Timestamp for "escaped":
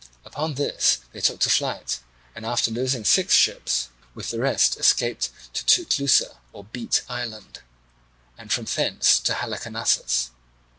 4.79-5.29